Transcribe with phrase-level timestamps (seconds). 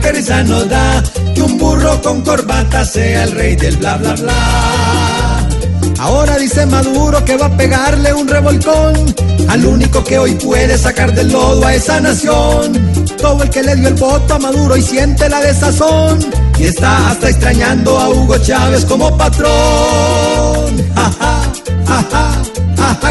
[0.00, 1.02] Que risa nos da
[1.34, 5.48] que un burro con corbata sea el rey del bla bla bla.
[5.98, 9.14] Ahora dice Maduro que va a pegarle un revolcón
[9.48, 12.72] al único que hoy puede sacar del lodo a esa nación.
[13.16, 16.18] Todo el que le dio el voto a Maduro y siente la desazón
[16.58, 20.95] y está hasta extrañando a Hugo Chávez como patrón.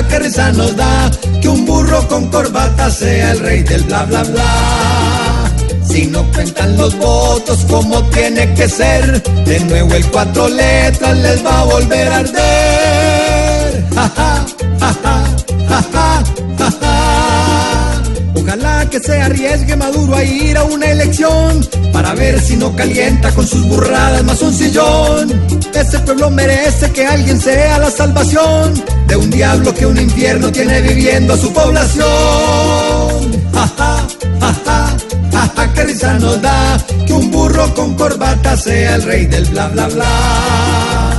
[0.04, 1.10] Que risa nos da
[1.42, 5.52] que un burro con corbata sea el rey del bla bla bla.
[5.88, 11.46] Si no cuentan los votos como tiene que ser, de nuevo el cuatro letras les
[11.46, 13.86] va a volver a arder.
[13.96, 14.46] Ja.
[18.36, 23.32] Ojalá que se arriesgue Maduro a ir a una elección para ver si no calienta
[23.32, 25.32] con sus burradas más un sillón.
[25.74, 28.74] Ese pueblo merece que alguien sea la salvación
[29.08, 32.06] de un diablo que un infierno tiene viviendo a su población.
[33.54, 34.08] Ja, ja,
[34.40, 34.56] ja,
[35.32, 39.46] ja, ja, qué risa nos da que un burro con corbata sea el rey del
[39.46, 41.15] bla bla bla.